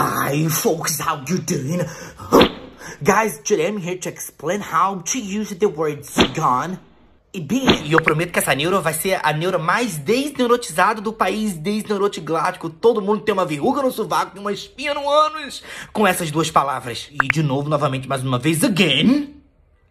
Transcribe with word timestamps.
Hi 0.00 0.46
folks, 0.48 1.00
how 1.00 1.24
you 1.28 1.38
doing? 1.38 1.80
Guys, 3.02 3.40
today 3.40 3.66
I'm 3.66 3.78
here 3.78 3.98
to 3.98 4.08
explain 4.08 4.60
how 4.60 5.02
to 5.02 5.18
use 5.18 5.52
the 5.52 5.66
words 5.66 6.14
gone 6.36 6.78
e 7.34 7.40
been. 7.40 7.84
E 7.84 7.90
eu 7.90 8.00
prometo 8.00 8.32
que 8.32 8.38
essa 8.38 8.54
neuro 8.54 8.80
vai 8.80 8.92
ser 8.92 9.18
a 9.24 9.32
neuro 9.32 9.58
mais 9.58 9.98
desneurotizada 9.98 11.00
do 11.00 11.12
país, 11.12 11.54
desneurotiglático. 11.54 12.70
Todo 12.70 13.02
mundo 13.02 13.22
tem 13.22 13.32
uma 13.32 13.44
verruga 13.44 13.82
no 13.82 13.90
sovaco 13.90 14.36
e 14.36 14.38
uma 14.38 14.52
espinha 14.52 14.94
no 14.94 15.10
ânus 15.10 15.64
com 15.92 16.06
essas 16.06 16.30
duas 16.30 16.48
palavras. 16.48 17.08
E 17.10 17.26
de 17.26 17.42
novo, 17.42 17.68
novamente, 17.68 18.08
mais 18.08 18.22
uma 18.22 18.38
vez, 18.38 18.62
again 18.62 19.34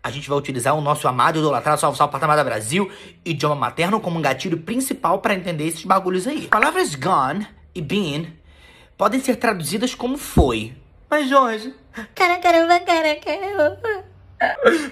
a 0.02 0.10
gente 0.10 0.30
vai 0.30 0.38
utilizar 0.38 0.74
o 0.74 0.80
nosso 0.80 1.06
amado 1.06 1.40
idolatrado 1.40 1.82
Salve 1.82 1.98
Salve 1.98 2.14
Patamada 2.14 2.42
Brasil, 2.46 2.90
idioma 3.26 3.56
materno, 3.56 4.00
como 4.00 4.18
um 4.18 4.22
gatilho 4.22 4.60
principal 4.60 5.20
para 5.20 5.36
entender 5.36 5.68
esses 5.68 5.84
bagulhos 5.84 6.26
aí. 6.26 6.48
Palavras 6.48 6.96
gone 6.96 7.46
e 7.76 7.82
been 7.82 8.37
podem 8.98 9.20
ser 9.20 9.36
traduzidas 9.36 9.94
como 9.94 10.18
foi. 10.18 10.74
Mas, 11.10 11.30
Jorge... 11.30 11.74
Cara, 12.14 12.38
caramba, 12.38 12.80
cara, 12.82 13.16
caramba. 13.16 14.06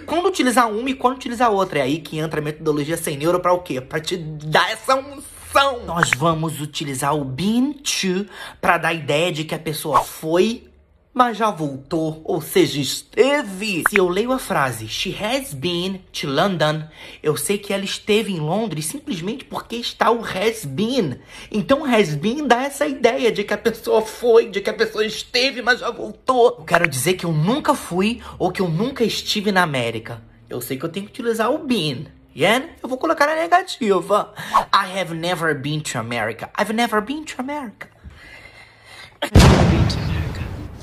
Quando 0.06 0.28
utilizar 0.28 0.72
uma 0.72 0.90
e 0.90 0.96
quando 0.96 1.16
utilizar 1.16 1.52
outra. 1.52 1.80
É 1.80 1.82
aí 1.84 2.00
que 2.00 2.18
entra 2.18 2.40
a 2.40 2.44
metodologia 2.44 2.98
sem 2.98 3.18
neuro 3.18 3.40
pra 3.40 3.54
o 3.54 3.60
quê? 3.60 3.80
Pra 3.80 4.00
te 4.00 4.18
dar 4.18 4.72
essa 4.72 4.96
unção. 4.96 5.86
Nós 5.86 6.10
vamos 6.18 6.60
utilizar 6.60 7.16
o 7.16 7.24
been 7.24 7.74
to 7.74 8.26
pra 8.60 8.78
dar 8.78 8.90
a 8.90 8.94
ideia 8.94 9.32
de 9.32 9.44
que 9.44 9.54
a 9.54 9.60
pessoa 9.60 10.02
foi 10.02 10.68
mas 11.16 11.38
já 11.38 11.50
voltou, 11.50 12.22
ou 12.26 12.42
seja, 12.42 12.82
esteve. 12.82 13.86
Se 13.90 13.96
eu 13.96 14.10
leio 14.10 14.34
a 14.34 14.38
frase 14.38 14.86
She 14.90 15.16
has 15.18 15.54
been 15.54 16.02
to 16.12 16.28
London, 16.28 16.84
eu 17.24 17.38
sei 17.38 17.58
que 17.58 17.72
ela 17.72 17.86
esteve 17.86 18.34
em 18.34 18.40
Londres 18.42 18.88
simplesmente 18.88 19.46
porque 19.46 19.78
está 19.78 20.12
o 20.12 20.20
has 20.20 20.66
been. 20.66 21.18
Então 21.50 21.86
has 21.86 22.14
been 22.14 22.46
dá 22.46 22.64
essa 22.64 22.86
ideia 22.86 23.32
de 23.32 23.46
que 23.46 23.54
a 23.54 23.58
pessoa 23.58 24.02
foi, 24.02 24.50
de 24.50 24.60
que 24.60 24.70
a 24.70 24.74
pessoa 24.74 25.06
esteve, 25.06 25.62
mas 25.62 25.80
já 25.80 25.90
voltou. 25.90 26.58
Eu 26.60 26.66
quero 26.66 26.86
dizer 26.86 27.14
que 27.14 27.26
eu 27.26 27.32
nunca 27.32 27.74
fui 27.74 28.22
ou 28.38 28.52
que 28.52 28.62
eu 28.62 28.68
nunca 28.68 29.06
estive 29.06 29.54
na 29.54 29.64
América. 29.64 30.22
Eu 30.50 30.60
sei 30.60 30.78
que 30.78 30.84
eu 30.84 30.90
tenho 30.90 31.06
que 31.06 31.14
utilizar 31.14 31.50
o 31.50 31.60
been. 31.60 32.08
Yeah? 32.36 32.66
Eu 32.84 32.90
vou 32.90 32.98
colocar 32.98 33.26
na 33.26 33.36
negativa. 33.36 34.34
I 34.74 35.00
have 35.00 35.14
never 35.16 35.56
been 35.56 35.80
to 35.80 35.98
America. 35.98 36.50
I've 36.60 36.74
never 36.74 37.00
been 37.00 37.24
to 37.24 37.36
America. 37.40 37.88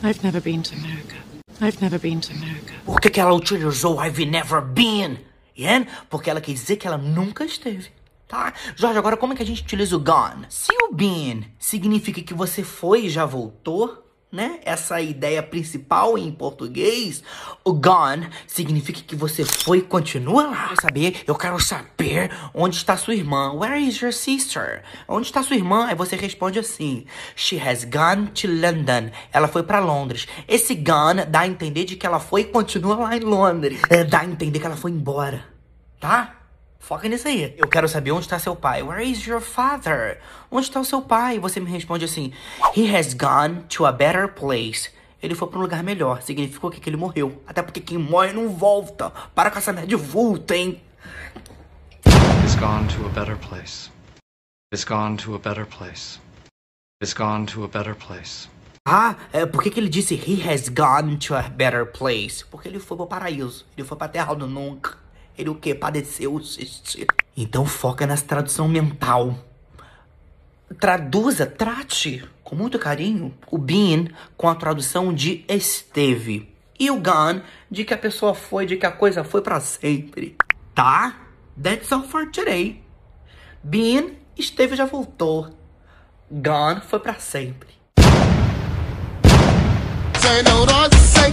I've 0.05 0.25
never 0.25 0.41
been 0.41 0.62
to 0.62 0.75
America. 0.75 1.14
I've 1.61 1.81
never 1.81 1.97
been 1.97 2.20
to 2.20 2.33
America. 2.33 2.75
Por 2.84 3.00
que, 3.00 3.08
que 3.08 3.20
ela 3.20 3.33
utilizou 3.33 4.00
I've 4.05 4.25
never 4.27 4.61
been? 4.61 5.19
Yeah? 5.56 5.86
Porque 6.11 6.28
ela 6.28 6.41
quer 6.41 6.53
dizer 6.53 6.77
que 6.77 6.89
ela 6.89 6.98
nunca 6.98 7.44
esteve. 7.44 7.89
Tá? 8.27 8.53
Jorge, 8.75 8.98
agora 8.98 9.17
como 9.17 9.33
é 9.33 9.36
que 9.36 9.42
a 9.44 9.47
gente 9.47 9.62
utiliza 9.62 9.97
o 9.97 10.00
gone? 10.00 10.47
Se 10.48 10.72
o 10.72 10.92
been 10.92 11.44
significa 11.56 12.20
que 12.20 12.34
você 12.34 12.64
foi 12.64 13.06
e 13.06 13.11
já 13.11 13.25
voltou, 13.25 14.12
né? 14.33 14.61
Essa 14.64 14.98
ideia 15.02 15.42
principal 15.42 16.16
em 16.16 16.33
português. 16.33 17.22
O 17.62 17.75
gone 17.75 18.30
significa 18.47 19.02
que 19.02 19.14
você 19.14 19.44
foi 19.44 19.78
e 19.78 19.83
continua 19.83 20.47
lá. 20.47 20.69
Eu 20.70 20.80
saber, 20.80 21.22
eu 21.27 21.34
quero 21.34 21.61
saber 21.61 22.30
onde 22.55 22.77
está 22.77 22.97
sua 22.97 23.14
irmã. 23.14 23.53
Where 23.53 23.78
is 23.78 24.00
your 24.00 24.12
sister? 24.12 24.83
Onde 25.06 25.27
está 25.27 25.42
sua 25.42 25.56
irmã? 25.56 25.86
Aí 25.86 25.94
você 25.94 26.16
responde 26.16 26.58
assim: 26.58 27.05
She 27.36 27.60
has 27.60 27.84
gone 27.84 28.28
to 28.28 28.47
London. 28.48 29.10
Ela 29.30 29.48
foi 29.48 29.62
para 29.62 29.78
Londres. 29.80 30.27
Esse 30.48 30.75
gone 30.75 31.27
dá 31.27 31.41
a 31.41 31.47
entender 31.47 31.84
de 31.84 31.97
que 31.97 32.06
ela 32.06 32.19
foi 32.19 32.41
e 32.41 32.44
continua 32.44 32.97
lá 32.97 33.16
em 33.16 33.20
Londres. 33.20 33.83
É, 33.91 34.03
dá 34.03 34.20
a 34.20 34.25
entender 34.25 34.58
que 34.58 34.66
ela 34.66 34.77
foi 34.77 34.91
embora, 34.91 35.44
tá? 36.00 36.42
Foca 36.83 37.08
nisso 37.08 37.28
aí. 37.28 37.55
Eu 37.56 37.69
quero 37.69 37.88
saber 37.88 38.11
onde 38.11 38.25
está 38.25 38.41
seu 38.41 38.56
pai. 38.56 38.83
Where 38.83 39.05
is 39.05 39.25
your 39.25 39.41
father? 39.41 40.19
Onde 40.50 40.66
está 40.66 40.80
o 40.80 40.84
seu 40.84 41.00
pai? 41.00 41.38
Você 41.38 41.61
me 41.61 41.70
responde 41.70 42.05
assim: 42.05 42.33
He 42.77 42.94
has 42.94 43.14
gone 43.14 43.62
to 43.69 43.86
a 43.86 43.92
better 43.92 44.27
place. 44.34 44.91
Ele 45.22 45.36
foi 45.36 45.47
para 45.47 45.60
um 45.60 45.62
lugar 45.62 45.80
melhor. 45.84 46.22
Significou 46.22 46.72
que 46.72 46.91
ele 46.91 46.97
morreu. 46.97 47.41
Até 47.47 47.62
porque 47.62 47.80
quem 47.80 47.97
morre 47.97 48.33
não 48.33 48.48
volta. 48.48 49.10
Para 49.33 49.48
com 49.48 49.58
essa 49.58 49.72
merda 49.72 49.86
de 49.86 49.94
vulto, 49.94 50.53
hein? 50.53 50.83
He's 52.42 52.56
gone 52.56 52.88
to 52.88 53.06
a 53.06 53.10
better 53.10 53.37
place. 53.37 53.88
He's 54.75 54.84
gone 54.84 55.16
to 55.19 55.37
a 55.37 55.38
better 55.38 55.65
place. 55.65 56.19
He's 57.00 57.15
gone 57.15 57.47
to 57.47 57.62
a 57.62 57.69
better 57.69 57.94
place. 57.94 58.48
Ah, 58.88 59.15
é, 59.32 59.47
por 59.47 59.62
que, 59.62 59.71
que 59.71 59.78
ele 59.78 59.88
disse 59.88 60.16
he 60.16 60.42
has 60.50 60.69
gone 60.69 61.16
to 61.19 61.37
a 61.37 61.42
better 61.42 61.87
place? 61.87 62.44
Porque 62.44 62.66
ele 62.66 62.81
foi 62.81 62.97
pro 62.97 63.06
paraíso. 63.06 63.65
Ele 63.78 63.87
foi 63.87 63.97
pra 63.97 64.09
terra 64.09 64.34
do 64.34 64.48
nunca. 64.48 65.02
Ele 65.37 65.50
o 65.50 65.54
que? 65.54 65.75
Padeceu. 65.75 66.41
Então 67.37 67.65
foca 67.65 68.06
nessa 68.06 68.25
tradução 68.25 68.69
mental. 68.69 69.37
Traduza, 70.78 71.47
trate 71.47 72.25
com 72.43 72.56
muito 72.56 72.78
carinho 72.78 73.34
o 73.50 73.59
been 73.59 74.10
com 74.37 74.48
a 74.48 74.54
tradução 74.54 75.12
de 75.12 75.44
esteve. 75.48 76.54
E 76.78 76.91
o 76.91 77.00
gone 77.00 77.42
de 77.71 77.84
que 77.84 77.94
a 77.94 77.98
pessoa 77.98 78.34
foi, 78.34 78.66
de 78.66 78.76
que 78.76 78.87
a 78.87 78.92
coisa 78.92 79.22
foi 79.22 79.42
para 79.42 79.60
sempre. 79.60 80.37
Tá? 80.75 81.16
That's 81.60 81.92
all 81.92 82.03
for 82.03 82.31
today. 82.31 82.82
Been, 83.62 84.16
esteve 84.37 84.75
já 84.75 84.87
voltou. 84.87 85.50
Gone 86.31 86.81
foi 86.81 86.98
para 86.98 87.15
sempre. 87.15 87.69
Sem 90.21 91.32